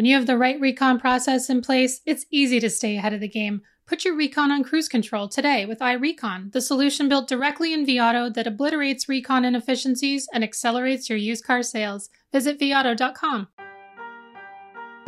[0.00, 3.20] When you have the right recon process in place, it's easy to stay ahead of
[3.20, 3.60] the game.
[3.86, 8.32] Put your recon on cruise control today with iRecon, the solution built directly in vAuto
[8.32, 12.08] that obliterates recon inefficiencies and accelerates your used car sales.
[12.32, 13.48] Visit vauto.com.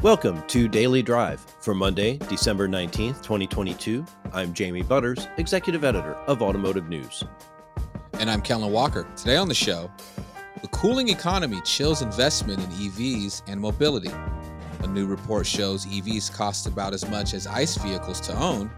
[0.02, 4.04] Welcome to Daily Drive for Monday, December 19th, 2022.
[4.35, 7.24] I'm Jamie Butters, Executive Editor of Automotive News.
[8.21, 9.09] And I'm Kellen Walker.
[9.17, 9.90] Today on the show,
[10.61, 14.11] the cooling economy chills investment in EVs and mobility.
[14.83, 18.70] A new report shows EVs cost about as much as ICE vehicles to own,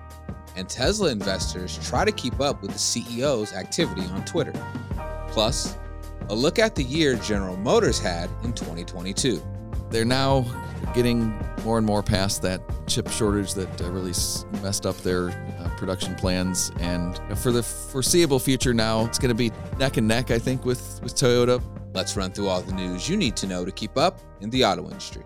[0.56, 4.52] and Tesla investors try to keep up with the CEO's activity on Twitter.
[5.28, 5.76] Plus,
[6.28, 9.42] a look at the year General Motors had in 2022.
[9.90, 10.44] They're now
[10.94, 14.12] getting more and more past that chip shortage that uh, really
[14.62, 16.70] messed up their uh, production plans.
[16.80, 20.64] And for the foreseeable future now, it's going to be neck and neck, I think,
[20.64, 21.62] with, with Toyota.
[21.94, 24.64] Let's run through all the news you need to know to keep up in the
[24.64, 25.24] auto industry.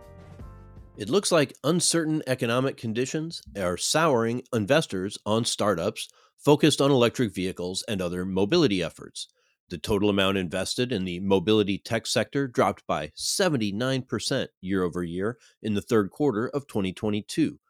[0.98, 7.85] It looks like uncertain economic conditions are souring investors on startups focused on electric vehicles
[7.87, 9.29] and other mobility efforts.
[9.68, 15.38] The total amount invested in the mobility tech sector dropped by 79% year over year
[15.63, 17.60] in the third quarter of 2022.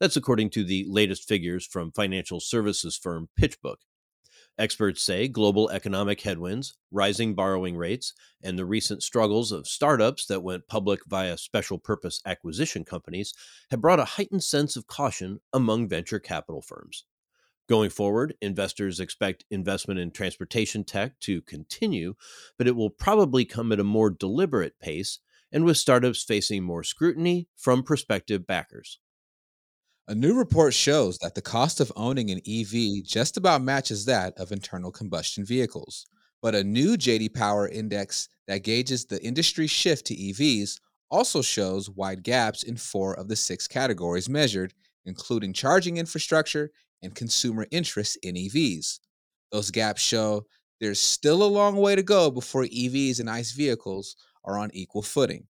[0.00, 3.76] That's according to the latest figures from financial services firm PitchBook.
[4.58, 10.42] Experts say global economic headwinds, rising borrowing rates, and the recent struggles of startups that
[10.42, 13.32] went public via special purpose acquisition companies
[13.70, 17.04] have brought a heightened sense of caution among venture capital firms.
[17.68, 22.14] Going forward, investors expect investment in transportation tech to continue,
[22.56, 25.20] but it will probably come at a more deliberate pace
[25.52, 28.98] and with startups facing more scrutiny from prospective backers.
[30.10, 34.32] A new report shows that the cost of owning an EV just about matches that
[34.38, 36.06] of internal combustion vehicles.
[36.40, 41.90] But a new JD Power index that gauges the industry shift to EVs also shows
[41.90, 44.72] wide gaps in four of the six categories measured,
[45.04, 46.70] including charging infrastructure
[47.02, 49.00] and consumer interest in EVs.
[49.52, 50.46] Those gaps show
[50.80, 55.02] there's still a long way to go before EVs and ICE vehicles are on equal
[55.02, 55.46] footing.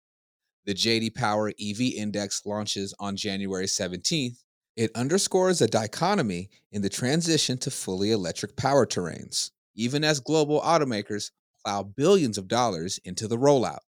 [0.67, 4.39] The JD Power EV Index launches on January 17th
[4.78, 11.33] it underscores a dichotomy in the transition to fully electric powertrains, even as global automakers
[11.65, 13.81] plow billions of dollars into the rollout.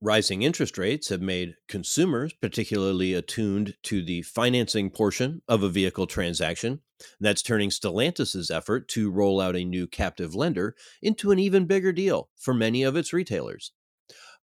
[0.00, 6.06] Rising interest rates have made consumers particularly attuned to the financing portion of a vehicle
[6.06, 6.82] transaction.
[7.18, 11.92] That's turning Stellantis' effort to roll out a new captive lender into an even bigger
[11.92, 13.72] deal for many of its retailers.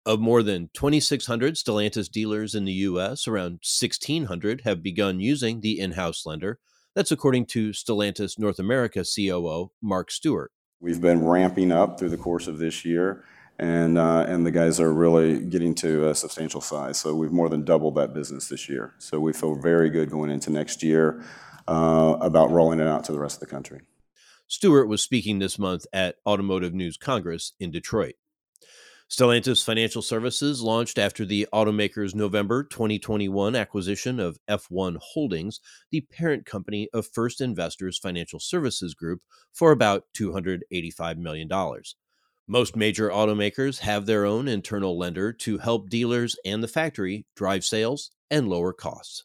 [0.07, 5.77] Of more than 2,600 Stellantis dealers in the U.S., around 1,600 have begun using the
[5.77, 6.59] in house lender.
[6.95, 10.53] That's according to Stellantis North America COO Mark Stewart.
[10.79, 13.25] We've been ramping up through the course of this year,
[13.59, 16.97] and, uh, and the guys are really getting to a substantial size.
[17.01, 18.93] So we've more than doubled that business this year.
[18.99, 21.21] So we feel very good going into next year
[21.67, 23.81] uh, about rolling it out to the rest of the country.
[24.47, 28.15] Stewart was speaking this month at Automotive News Congress in Detroit.
[29.09, 36.45] Stellantis Financial Services launched after the automaker's November 2021 acquisition of F1 Holdings, the parent
[36.45, 39.21] company of First Investors Financial Services Group,
[39.53, 41.49] for about $285 million.
[42.49, 47.63] Most major automakers have their own internal lender to help dealers and the factory drive
[47.63, 49.23] sales and lower costs.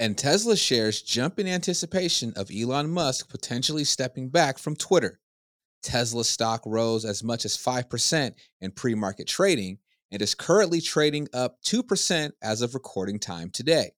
[0.00, 5.20] And Tesla shares jump in anticipation of Elon Musk potentially stepping back from Twitter.
[5.82, 9.78] Tesla stock rose as much as 5% in pre market trading
[10.12, 13.92] and is currently trading up 2% as of recording time today.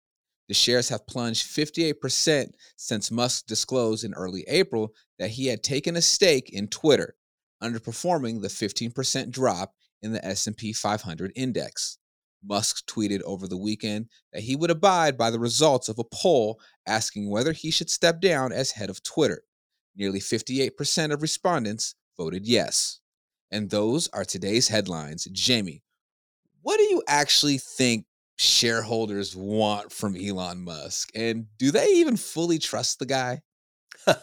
[0.49, 5.97] The shares have plunged 58% since Musk disclosed in early April that he had taken
[5.97, 7.15] a stake in Twitter,
[7.63, 11.99] underperforming the 15% drop in the S&P 500 index.
[12.45, 16.61] Musk tweeted over the weekend that he would abide by the results of a poll
[16.87, 19.45] asking whether he should step down as head of Twitter.
[19.97, 23.01] Nearly 58% of respondents voted yes.
[23.51, 25.25] And those are today's headlines.
[25.33, 25.83] Jamie,
[26.63, 31.11] what do you actually think shareholders want from Elon Musk?
[31.15, 33.43] And do they even fully trust the guy?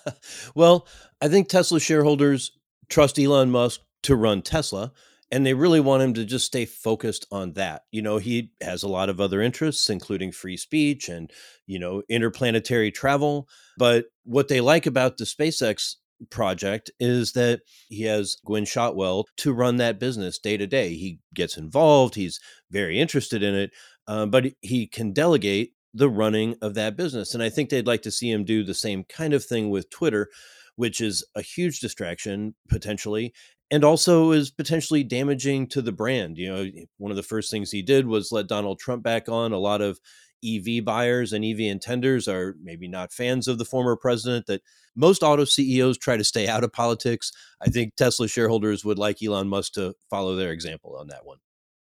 [0.56, 0.88] well,
[1.22, 2.52] I think Tesla shareholders
[2.90, 4.92] trust Elon Musk to run Tesla
[5.32, 7.84] and they really want him to just stay focused on that.
[7.92, 11.32] You know, he has a lot of other interests, including free speech and,
[11.68, 13.48] you know, interplanetary travel.
[13.78, 15.96] But what they like about the SpaceX
[16.30, 20.96] project is that he has Gwynne Shotwell to run that business day to day.
[20.96, 22.40] He gets involved, he's
[22.72, 23.72] very interested in it,
[24.08, 27.34] uh, but he can delegate the running of that business.
[27.34, 29.90] And I think they'd like to see him do the same kind of thing with
[29.90, 30.30] Twitter,
[30.76, 33.34] which is a huge distraction potentially
[33.72, 36.38] and also is potentially damaging to the brand.
[36.38, 39.52] You know, one of the first things he did was let Donald Trump back on.
[39.52, 40.00] A lot of
[40.44, 44.46] EV buyers and EV intenders are maybe not fans of the former president.
[44.48, 44.62] That
[44.96, 47.32] most auto CEOs try to stay out of politics.
[47.62, 51.38] I think Tesla shareholders would like Elon Musk to follow their example on that one.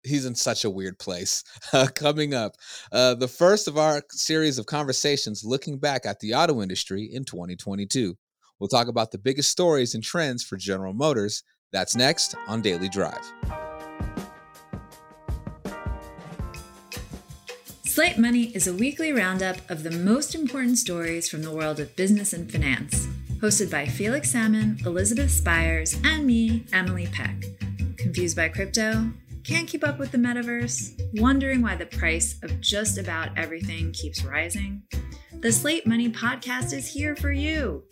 [0.05, 1.43] He's in such a weird place.
[1.71, 2.55] Uh, coming up,
[2.91, 7.23] uh, the first of our series of conversations looking back at the auto industry in
[7.25, 8.15] 2022.
[8.59, 11.43] We'll talk about the biggest stories and trends for General Motors.
[11.73, 13.33] That's next on Daily Drive.
[17.83, 21.95] Slate Money is a weekly roundup of the most important stories from the world of
[21.95, 23.07] business and finance,
[23.39, 27.43] hosted by Felix Salmon, Elizabeth Spiers, and me, Emily Peck.
[27.97, 29.11] Confused by crypto?
[29.43, 30.99] Can't keep up with the metaverse?
[31.19, 34.83] Wondering why the price of just about everything keeps rising?
[35.39, 37.83] The Slate Money podcast is here for you.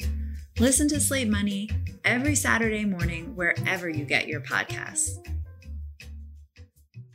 [0.60, 1.70] Listen to Slate Money
[2.06, 5.18] every Saturday morning wherever you get your podcasts.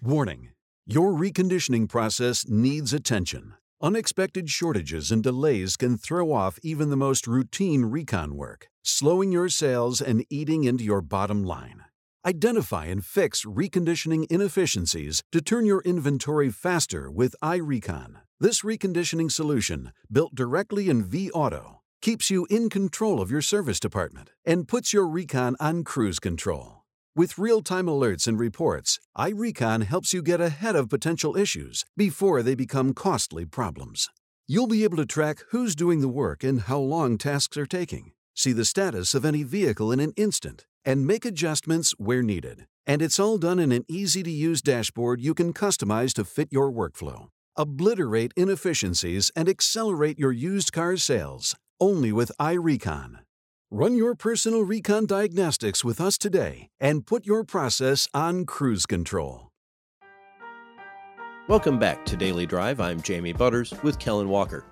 [0.03, 0.51] Warning
[0.87, 3.55] Your reconditioning process needs attention.
[3.83, 9.49] Unexpected shortages and delays can throw off even the most routine recon work, slowing your
[9.49, 11.83] sales and eating into your bottom line.
[12.25, 18.17] Identify and fix reconditioning inefficiencies to turn your inventory faster with iRecon.
[18.41, 24.31] This reconditioning solution, built directly in vAuto, keeps you in control of your service department
[24.45, 26.85] and puts your recon on cruise control.
[27.15, 32.43] With real time alerts and reports, iRecon helps you get ahead of potential issues before
[32.43, 34.11] they become costly problems.
[34.47, 38.13] You'll be able to track who's doing the work and how long tasks are taking,
[38.35, 42.67] see the status of any vehicle in an instant, and make adjustments where needed.
[42.87, 46.49] And it's all done in an easy to use dashboard you can customize to fit
[46.53, 47.29] your workflow.
[47.57, 53.21] Obliterate inefficiencies and accelerate your used car sales only with iRecon.
[53.71, 59.49] Run your personal recon diagnostics with us today and put your process on cruise control.
[61.49, 62.81] Welcome back to Daily Drive.
[62.81, 64.65] I'm Jamie Butters with Kellen Walker.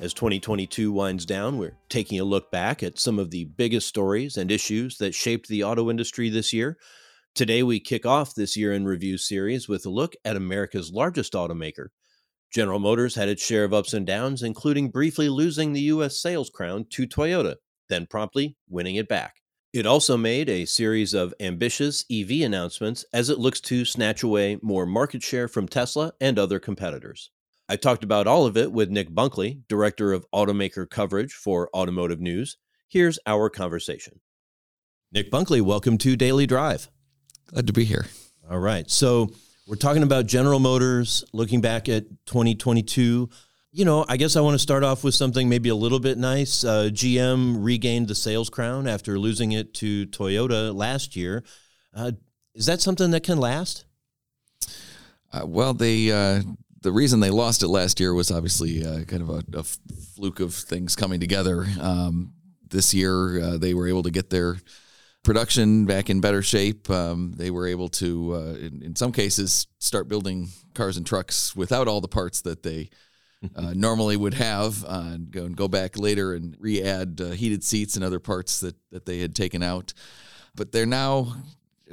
[0.00, 4.36] As 2022 winds down, we're taking a look back at some of the biggest stories
[4.36, 6.78] and issues that shaped the auto industry this year.
[7.34, 11.34] Today, we kick off this year in review series with a look at America's largest
[11.34, 11.88] automaker.
[12.54, 16.16] General Motors had its share of ups and downs, including briefly losing the U.S.
[16.16, 17.56] sales crown to Toyota
[17.88, 19.36] then promptly winning it back.
[19.72, 24.58] It also made a series of ambitious EV announcements as it looks to snatch away
[24.62, 27.30] more market share from Tesla and other competitors.
[27.68, 32.20] I talked about all of it with Nick Bunkley, Director of Automaker Coverage for Automotive
[32.20, 32.56] News.
[32.88, 34.20] Here's our conversation.
[35.10, 36.88] Nick Bunkley, welcome to Daily Drive.
[37.46, 38.06] Glad to be here.
[38.48, 38.88] All right.
[38.90, 39.30] So,
[39.66, 43.28] we're talking about General Motors, looking back at 2022
[43.74, 46.16] you know, I guess I want to start off with something maybe a little bit
[46.16, 46.62] nice.
[46.62, 51.42] Uh, GM regained the sales crown after losing it to Toyota last year.
[51.92, 52.12] Uh,
[52.54, 53.84] is that something that can last?
[55.32, 56.42] Uh, well, they uh,
[56.82, 59.64] the reason they lost it last year was obviously uh, kind of a, a,
[60.14, 61.66] fluke of things coming together.
[61.80, 62.32] Um,
[62.68, 64.56] this year, uh, they were able to get their
[65.24, 66.88] production back in better shape.
[66.88, 71.88] Um, they were able to, in, in some cases, start building cars and trucks without
[71.88, 72.90] all the parts that they
[73.56, 77.64] uh, normally would have, uh, and go and go back later and re-add uh, heated
[77.64, 79.92] seats and other parts that that they had taken out.
[80.54, 81.34] But they're now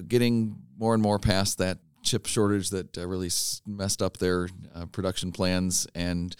[0.07, 3.29] getting more and more past that chip shortage that uh, really
[3.65, 6.35] messed up their uh, production plans, and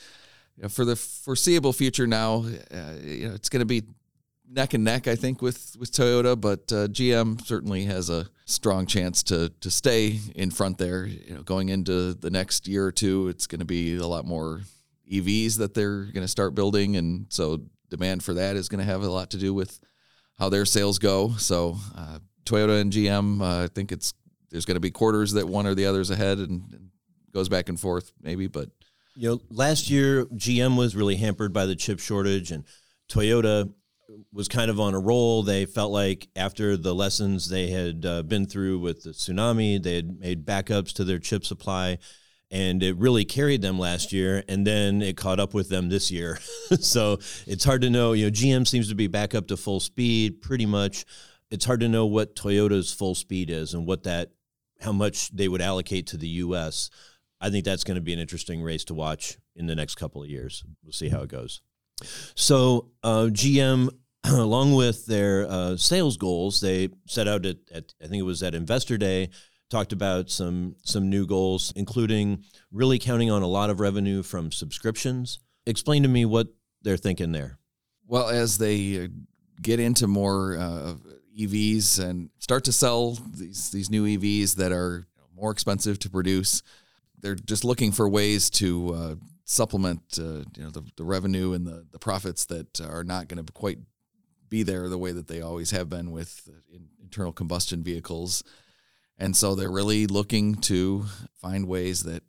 [0.57, 3.83] you know, for the foreseeable future now, uh, you know, it's going to be
[4.51, 6.39] neck and neck, I think, with with Toyota.
[6.39, 11.05] But GM certainly has a strong chance to to stay in front there.
[11.05, 14.25] You know, going into the next year or two, it's going to be a lot
[14.25, 14.61] more
[15.11, 18.85] EVs that they're going to start building, and so demand for that is going to
[18.85, 19.79] have a lot to do with
[20.37, 21.33] how their sales go.
[21.37, 24.13] So uh, Toyota and GM, uh, I think it's
[24.49, 26.89] there's going to be quarters that one or the other's ahead, and, and
[27.33, 28.69] goes back and forth maybe, but.
[29.13, 32.63] You know, last year GM was really hampered by the chip shortage, and
[33.09, 33.69] Toyota
[34.33, 35.43] was kind of on a roll.
[35.43, 39.95] They felt like after the lessons they had uh, been through with the tsunami, they
[39.95, 41.97] had made backups to their chip supply
[42.51, 46.11] and it really carried them last year and then it caught up with them this
[46.11, 46.37] year.
[46.79, 49.81] So it's hard to know you know gm seems to be back up to full
[49.81, 51.05] speed pretty much.
[51.49, 54.31] It's hard to know what toyota's full speed is and what that
[54.79, 56.89] how much they would allocate to the us
[57.41, 60.23] i think that's going to be an interesting race to watch in the next couple
[60.23, 60.63] of years.
[60.81, 61.61] We'll see how it goes
[62.35, 63.89] so uh, gm
[64.25, 68.43] along with their uh, sales goals they set out at, at i think it was
[68.43, 69.29] at investor day
[69.71, 74.51] talked about some some new goals, including really counting on a lot of revenue from
[74.51, 75.39] subscriptions.
[75.65, 76.47] Explain to me what
[76.83, 77.57] they're thinking there.
[78.05, 79.07] Well, as they uh,
[79.61, 80.95] get into more uh,
[81.39, 86.61] EVs and start to sell these these new EVs that are more expensive to produce.
[87.19, 89.15] They're just looking for ways to uh,
[89.51, 93.45] supplement uh, you know the, the revenue and the, the profits that are not going
[93.45, 93.79] to quite
[94.47, 96.47] be there the way that they always have been with
[97.01, 98.43] internal combustion vehicles.
[99.17, 101.05] And so they're really looking to
[101.35, 102.23] find ways that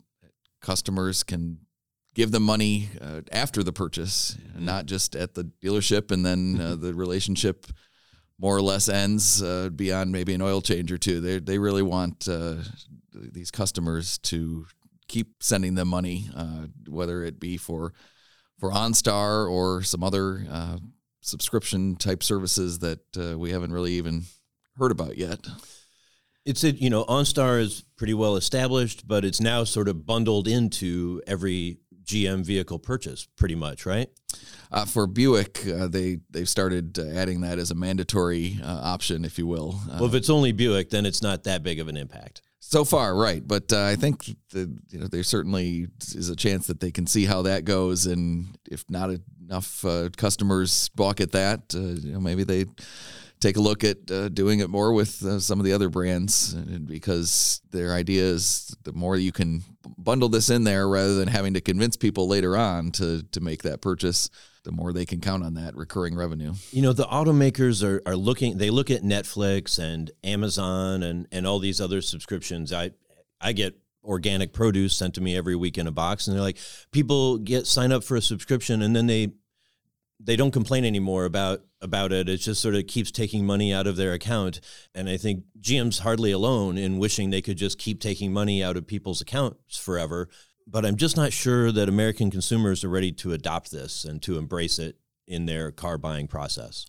[0.61, 1.59] customers can
[2.15, 4.65] give them money uh, after the purchase, mm-hmm.
[4.65, 7.67] not just at the dealership, and then uh, the relationship
[8.39, 11.21] more or less ends uh, beyond maybe an oil change or two.
[11.21, 12.57] They they really want uh,
[13.13, 14.67] these customers to
[15.13, 17.93] keep sending them money, uh, whether it be for
[18.59, 20.79] for OnStar or some other uh,
[21.21, 23.01] subscription type services that
[23.39, 24.23] we haven't really even
[24.77, 25.41] heard about yet.
[26.45, 30.49] It's it, you know, OnStar is pretty well established, but it's now sort of bundled
[30.49, 34.09] into every GM vehicle purchase, pretty much, right?
[34.71, 39.25] Uh, for Buick, uh, they they've started uh, adding that as a mandatory uh, option,
[39.25, 39.81] if you will.
[39.89, 42.43] well, if it's only Buick, then it's not that big of an impact.
[42.65, 43.47] So far, right?
[43.47, 47.09] But uh, I think the, you know there certainly is a chance that they can
[47.09, 49.11] see how that goes, and if not
[49.45, 52.67] enough uh, customers balk at that, you know, maybe they
[53.41, 56.55] take a look at uh, doing it more with uh, some of the other brands
[56.55, 59.65] because their idea is the more you can
[59.99, 63.63] bundle this in there rather than having to convince people later on to to make
[63.63, 64.31] that purchase
[64.65, 68.17] the more they can count on that recurring revenue you know the automakers are, are
[68.17, 72.91] looking they look at netflix and amazon and and all these other subscriptions i
[73.41, 76.59] i get organic produce sent to me every week in a box and they're like
[76.91, 79.33] people get sign up for a subscription and then they
[80.25, 82.29] they don't complain anymore about about it.
[82.29, 84.61] It just sort of keeps taking money out of their account.
[84.95, 88.77] And I think GM's hardly alone in wishing they could just keep taking money out
[88.77, 90.29] of people's accounts forever.
[90.67, 94.39] But I'm just not sure that American consumers are ready to adopt this and to
[94.39, 96.87] embrace it in their car buying process.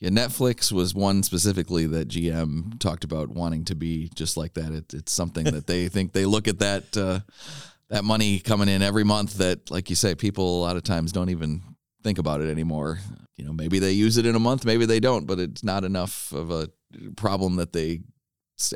[0.00, 4.72] Yeah, Netflix was one specifically that GM talked about wanting to be just like that.
[4.72, 7.20] It, it's something that they think they look at that uh,
[7.88, 9.34] that money coming in every month.
[9.38, 11.62] That, like you say, people a lot of times don't even
[12.02, 12.98] think about it anymore.
[13.36, 15.84] You know, maybe they use it in a month, maybe they don't, but it's not
[15.84, 16.68] enough of a
[17.16, 18.00] problem that they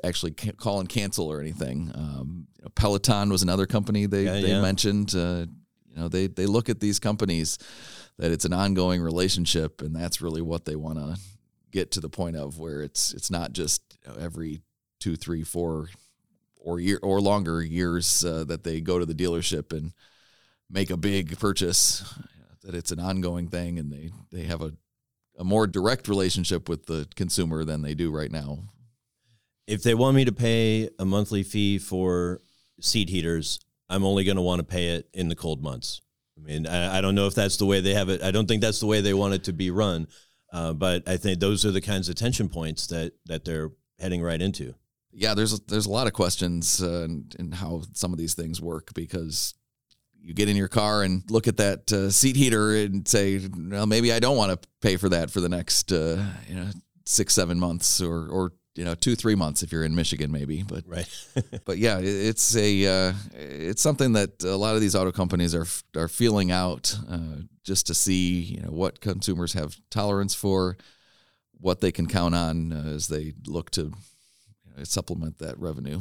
[0.04, 1.90] actually call and cancel or anything.
[1.94, 4.61] Um, you know, Peloton was another company they, yeah, they yeah.
[4.61, 5.14] mentioned.
[5.14, 5.47] Uh,
[5.88, 7.58] you know, they they look at these companies
[8.18, 11.18] that it's an ongoing relationship, and that's really what they want to
[11.70, 14.61] get to the point of where it's it's not just you know, every
[14.99, 15.88] two, three, four,
[16.61, 19.92] or year or longer years uh, that they go to the dealership and
[20.70, 22.04] make a big purchase
[22.62, 24.73] that it's an ongoing thing and they, they have a,
[25.38, 28.58] a more direct relationship with the consumer than they do right now.
[29.68, 32.40] If they want me to pay a monthly fee for
[32.80, 33.60] seat heaters,
[33.90, 36.00] I'm only going to want to pay it in the cold months.
[36.37, 38.22] I mean, I, I, don't know if that's the way they have it.
[38.22, 40.08] I don't think that's the way they want it to be run.
[40.52, 44.22] Uh, but I think those are the kinds of tension points that that they're heading
[44.22, 44.75] right into.
[45.12, 47.06] Yeah, there's there's a lot of questions uh,
[47.38, 49.52] in, how some of these things work because
[50.20, 53.87] you get in your car and look at that uh, seat heater and say, well,
[53.87, 56.70] maybe I don't want to pay for that for the next, uh, you know,
[57.04, 60.62] six, seven months or, or, you know, two, three months if you're in Michigan, maybe.
[60.62, 61.08] But, right.
[61.64, 65.66] but yeah, it's a, uh, it's something that a lot of these auto companies are,
[65.97, 70.76] are feeling out uh, just to see, you know, what consumers have tolerance for,
[71.61, 75.99] what they can count on uh, as they look to you know, supplement that revenue.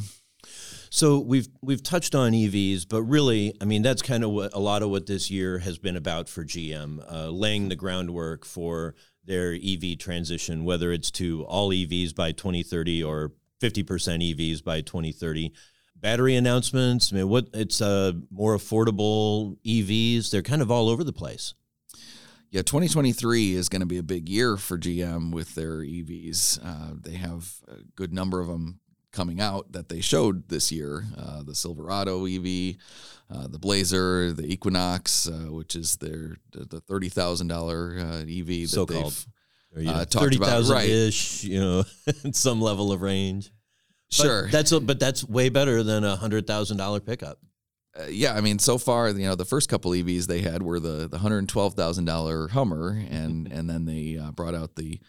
[0.89, 4.60] So we've we've touched on EVs, but really, I mean, that's kind of what a
[4.60, 8.96] lot of what this year has been about for GM, uh, laying the groundwork for
[9.25, 15.53] their EV transition, whether it's to all EVs by 2030 or 50% EVs by 2030.
[15.96, 17.12] Battery announcements.
[17.12, 20.29] I mean, what it's uh, more affordable EVs.
[20.29, 21.53] They're kind of all over the place.
[22.50, 26.60] Yeah, 2023 is going to be a big year for GM with their EVs.
[26.63, 28.79] Uh, they have a good number of them
[29.11, 32.75] coming out that they showed this year uh, the Silverado EV,
[33.29, 38.69] uh, the Blazer, the Equinox, uh, which is their the thirty thousand dollar uh, EV
[38.69, 39.25] so called.
[39.75, 41.83] You know, thirty thousand ish, you know,
[42.31, 43.51] some level of range.
[44.09, 47.39] Sure, that's a, but that's way better than a hundred thousand dollar pickup.
[47.99, 50.79] Uh, yeah, I mean, so far, you know, the first couple EVs they had were
[50.79, 54.99] the the hundred twelve thousand dollar Hummer, and and then they uh, brought out the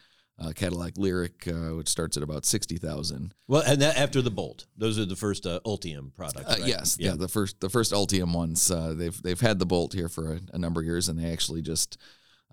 [0.40, 3.34] uh, Cadillac Lyriq, uh, which starts at about sixty thousand.
[3.48, 6.48] Well, and that after the Bolt, those are the first uh, Ultium products.
[6.48, 6.68] Uh, right?
[6.68, 7.10] yes, yeah.
[7.10, 7.16] yeah.
[7.16, 8.70] the first the first Ultium ones.
[8.70, 11.32] Uh, they've they've had the Bolt here for a, a number of years, and they
[11.32, 11.98] actually just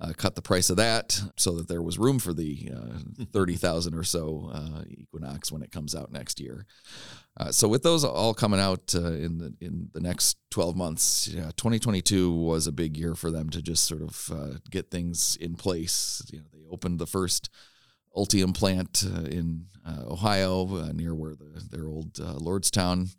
[0.02, 2.72] uh, cut the price of that so that there was room for the
[3.32, 4.52] thirty thousand or so
[4.90, 6.66] Equinox when it comes out next year.
[7.52, 11.78] so with those all coming out in the in the next twelve months, yeah, twenty
[11.78, 15.54] twenty two was a big year for them to just sort of get things in
[15.54, 16.24] place.
[16.32, 17.52] You know, they opened the first
[18.16, 23.16] Ultium plant uh, in uh, Ohio, uh, near where the, their old uh, Lordstown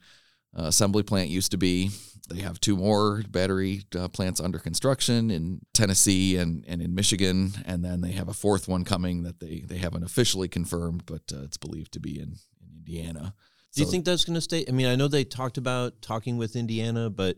[0.59, 1.91] uh, assembly plant used to be.
[2.29, 7.53] They have two more battery uh, plants under construction in Tennessee and, and in Michigan,
[7.65, 11.23] and then they have a fourth one coming that they, they haven't officially confirmed, but
[11.31, 13.35] it's believed to be in, in Indiana.
[13.75, 14.65] Do you think that's going to stay?
[14.67, 17.37] I mean, I know they talked about talking with Indiana, but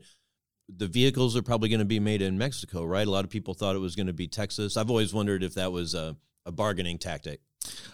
[0.68, 3.06] the vehicles are probably going to be made in Mexico, right?
[3.06, 4.76] A lot of people thought it was going to be Texas.
[4.76, 7.40] I've always wondered if that was a, a bargaining tactic.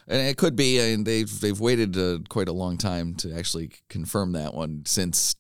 [0.07, 3.71] And it could be, and they've they've waited uh, quite a long time to actually
[3.88, 5.35] confirm that one since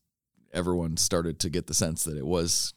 [0.54, 2.72] everyone started to get the sense that it was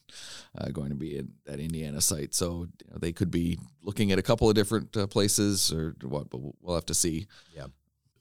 [0.57, 2.33] uh, going to be in that Indiana site.
[2.33, 5.95] So you know, they could be looking at a couple of different uh, places or
[6.01, 7.27] what, but we'll have to see.
[7.55, 7.67] Yeah.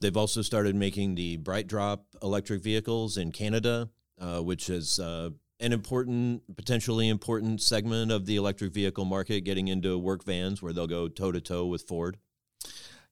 [0.00, 3.88] They've also started making the BrightDrop electric vehicles in Canada,
[4.20, 9.68] uh, which is uh, an important, potentially important segment of the electric vehicle market, getting
[9.68, 12.18] into work vans where they'll go toe to toe with Ford.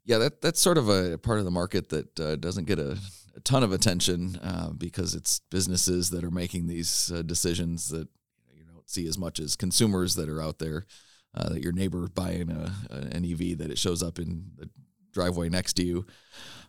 [0.04, 2.98] Yeah, that that's sort of a part of the market that uh, doesn't get a,
[3.34, 8.08] a, ton of attention uh, because it's businesses that are making these uh, decisions that
[8.52, 10.86] you don't see as much as consumers that are out there.
[11.36, 14.70] Uh, that your neighbor buying a, an EV that it shows up in the
[15.12, 16.06] driveway next to you.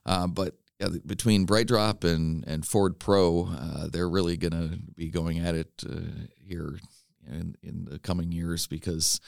[0.07, 5.09] Uh, but yeah, between BrightDrop and and Ford Pro, uh, they're really going to be
[5.09, 6.79] going at it uh, here
[7.27, 9.21] in in the coming years because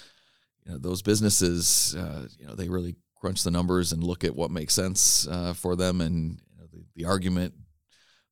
[0.66, 4.36] you know those businesses, uh, you know, they really crunch the numbers and look at
[4.36, 6.02] what makes sense uh, for them.
[6.02, 7.54] And you know, the, the argument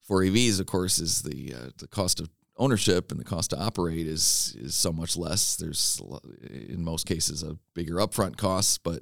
[0.02, 3.60] for EVs, of course, is the uh, the cost of ownership and the cost to
[3.60, 5.56] operate is is so much less.
[5.56, 6.02] There's
[6.50, 9.02] in most cases a bigger upfront cost, but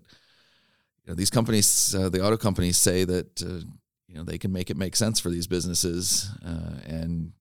[1.04, 3.66] you know, these companies, uh, the auto companies, say that uh,
[4.08, 7.34] you know they can make it make sense for these businesses, uh, and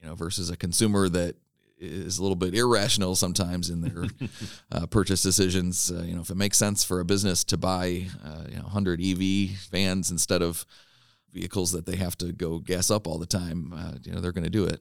[0.00, 1.36] you know versus a consumer that
[1.80, 4.04] is a little bit irrational sometimes in their
[4.72, 5.90] uh, purchase decisions.
[5.90, 8.62] Uh, you know, if it makes sense for a business to buy uh, you know
[8.62, 10.66] 100 EV vans instead of
[11.32, 14.44] vehicles that they have to go gas up all the time, you know, they're going
[14.44, 14.80] to do it.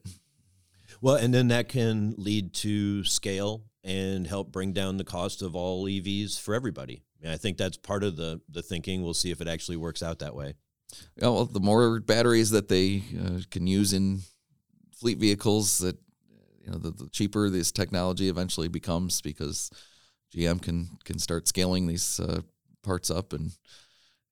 [1.02, 5.56] Well, and then that can lead to scale and help bring down the cost of
[5.56, 7.04] all EVs for everybody.
[7.28, 9.04] I think that's part of the the thinking.
[9.04, 10.54] We'll see if it actually works out that way.
[11.16, 14.22] Yeah, well, the more batteries that they uh, can use in
[14.96, 15.98] fleet vehicles, that
[16.68, 19.72] you know, the, the, cheaper this technology eventually becomes because
[20.36, 22.42] GM can can start scaling these uh,
[22.84, 23.52] parts up, and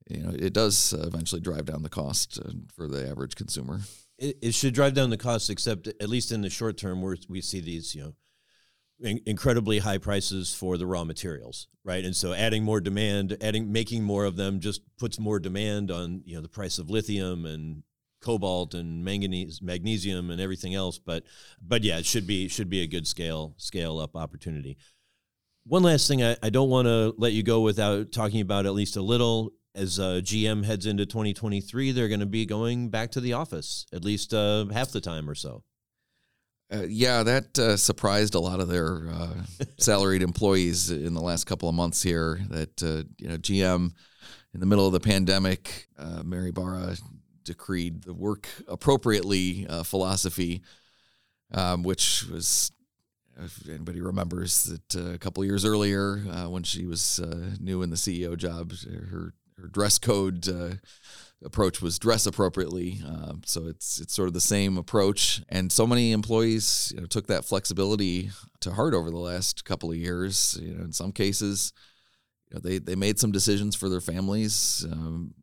[0.09, 3.79] you know, it does eventually drive down the cost uh, for the average consumer.
[4.17, 7.15] It, it should drive down the cost, except at least in the short term, where
[7.29, 8.13] we see these, you know
[9.25, 12.05] incredibly high prices for the raw materials, right?
[12.05, 16.21] And so adding more demand, adding making more of them just puts more demand on
[16.25, 17.83] you know the price of lithium and
[18.25, 20.97] cobalt and manganese, magnesium and everything else.
[20.97, 21.23] But
[21.61, 24.77] but yeah, it should be should be a good scale scale up opportunity.
[25.67, 28.73] One last thing, I, I don't want to let you go without talking about at
[28.73, 29.51] least a little.
[29.73, 33.85] As uh, GM heads into 2023, they're going to be going back to the office
[33.91, 35.63] at least uh, half the time or so.
[36.73, 39.33] Uh, yeah, that uh, surprised a lot of their uh,
[39.77, 42.39] salaried employees in the last couple of months here.
[42.49, 43.91] That uh, you know, GM
[44.53, 46.95] in the middle of the pandemic, uh, Mary Barra
[47.45, 50.62] decreed the work appropriately uh, philosophy,
[51.53, 52.71] um, which was,
[53.38, 56.17] if anybody remembers, that a couple years earlier
[56.49, 57.19] when she was
[57.60, 58.73] new in the CEO job,
[59.12, 60.49] her her dress code
[61.43, 63.01] approach was dress appropriately.
[63.05, 67.08] Um, so it's it's sort of the same approach, and so many employees you know,
[67.08, 68.31] took that flexibility
[68.62, 70.58] to heart over the last couple of years.
[70.62, 71.73] You know, in some cases,
[72.49, 74.86] you know, they they made some decisions for their families.
[74.91, 75.34] Um,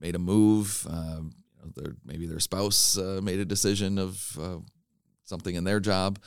[0.00, 0.86] made a move.
[0.86, 1.30] You know,
[1.76, 4.58] their, maybe their spouse uh, made a decision of uh,
[5.24, 6.18] something in their job,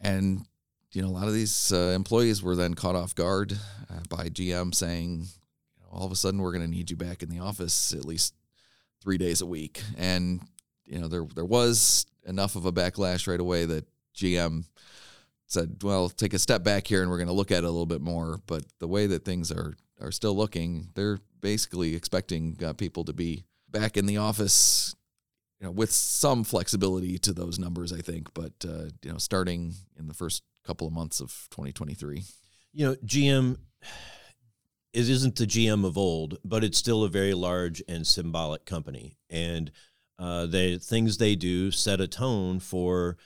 [0.00, 0.46] and
[0.92, 3.52] you know, a lot of these uh, employees were then caught off guard
[3.90, 5.26] uh, by GM saying,
[5.90, 8.34] all of a sudden we're going to need you back in the office at least
[9.02, 9.82] three days a week.
[9.96, 10.40] And
[10.86, 14.64] you know there there was enough of a backlash right away that GM
[15.46, 17.70] said, "Well, take a step back here, and we're going to look at it a
[17.70, 22.58] little bit more." But the way that things are are still looking, they're basically expecting
[22.64, 24.94] uh, people to be back in the office,
[25.60, 28.32] you know, with some flexibility to those numbers, I think.
[28.34, 32.24] But uh, you know, starting in the first couple of months of 2023,
[32.72, 33.58] you know, GM
[34.94, 39.18] it isn't the GM of old, but it's still a very large and symbolic company.
[39.28, 39.72] And
[40.20, 43.16] uh, the things they do set a tone for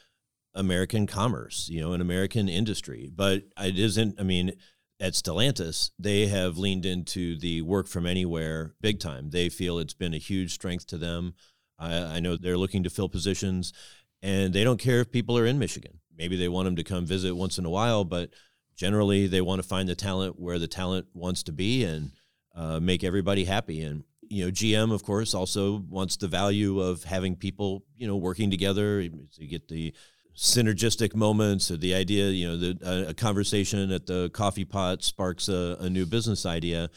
[0.59, 3.09] American commerce, you know, an American industry.
[3.15, 4.53] But it isn't, I mean,
[5.01, 9.31] at Stellantis, they have leaned into the work from anywhere big time.
[9.31, 11.35] They feel it's been a huge strength to them.
[11.79, 13.73] I, I know they're looking to fill positions
[14.21, 16.01] and they don't care if people are in Michigan.
[16.17, 18.31] Maybe they want them to come visit once in a while, but
[18.77, 22.11] generally they want to find the talent where the talent wants to be and
[22.57, 23.83] uh, make everybody happy.
[23.83, 28.17] And you know, GM of course also wants the value of having people you know
[28.17, 29.95] working together to get the
[30.39, 35.03] synergistic moments or the idea you know the, a, a conversation at the coffee pot
[35.03, 36.89] sparks a, a new business idea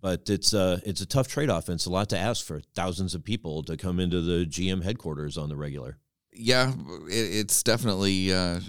[0.00, 3.14] but it's a it's a tough trade-off and it's a lot to ask for thousands
[3.14, 5.98] of people to come into the GM headquarters on the regular.
[6.32, 6.72] Yeah,
[7.08, 8.60] it, it's definitely uh,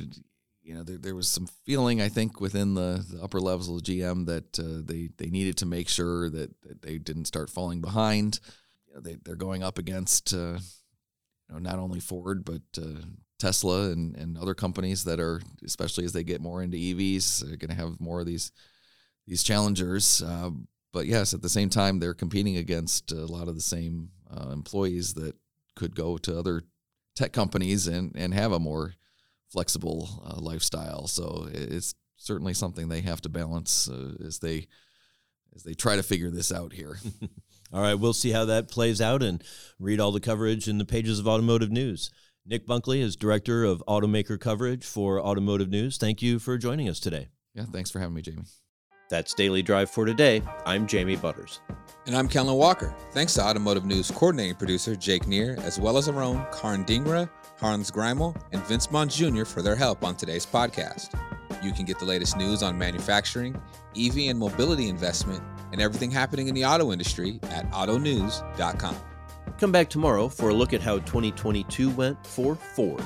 [0.62, 3.82] you know there, there was some feeling I think within the, the upper levels of
[3.84, 7.82] GM that uh, they they needed to make sure that, that they didn't start falling
[7.82, 8.40] behind.
[8.88, 10.60] You know, they they're going up against uh,
[11.50, 13.02] know not only Ford but uh,
[13.41, 17.58] Tesla and, and other companies that are especially as they get more into EVs are
[17.58, 18.51] going to have more of these
[19.27, 20.21] these challengers.
[20.21, 20.51] Uh,
[20.93, 24.49] but yes, at the same time, they're competing against a lot of the same uh,
[24.51, 25.36] employees that
[25.75, 26.63] could go to other
[27.15, 28.93] tech companies and, and have a more
[29.49, 31.08] flexible uh, lifestyle.
[31.08, 34.67] So it's certainly something they have to balance uh, as they
[35.54, 36.97] as they try to figure this out here.
[37.73, 39.43] all right, we'll see how that plays out and
[39.80, 42.10] read all the coverage in the pages of Automotive News.
[42.45, 45.97] Nick Bunkley is director of automaker coverage for Automotive News.
[45.97, 47.30] Thank you for joining us today.
[47.54, 48.45] Yeah, thanks for having me, Jamie.
[49.12, 50.41] That's Daily Drive for today.
[50.65, 51.60] I'm Jamie Butters.
[52.08, 52.95] And I'm Kellen Walker.
[53.12, 57.30] Thanks to Automotive News coordinating producer Jake Neher, as well as our own Karn Dhingra,
[57.60, 59.43] Hans Greimel, and Vince Bond Jr.
[59.43, 61.13] for their help on today's podcast.
[61.62, 63.62] You can get the latest news on manufacturing,
[63.95, 68.95] EV and mobility investment, and everything happening in the auto industry at autonews.com.
[69.62, 73.06] Come back tomorrow for a look at how 2022 went for Ford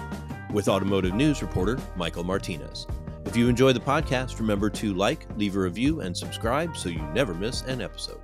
[0.54, 2.88] with Automotive News reporter Michael Martinez.
[3.26, 7.02] If you enjoy the podcast, remember to like, leave a review, and subscribe so you
[7.14, 8.22] never miss an episode.